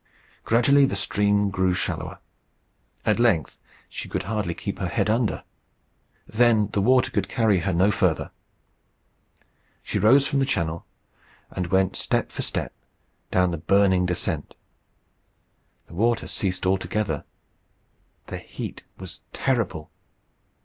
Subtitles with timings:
[0.43, 2.17] Gradually the stream grew shallower.
[3.05, 5.43] At length she could hardly keep her head under.
[6.25, 8.31] Then the water could carry her no farther.
[9.83, 10.87] She rose from the channel,
[11.51, 12.73] and went step for step
[13.29, 14.55] down the burning descent.
[15.85, 17.23] The water ceased altogether.
[18.25, 19.91] The heat was terrible.